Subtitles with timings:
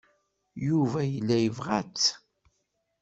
[0.67, 2.05] Yuba yella yebɣa-tt.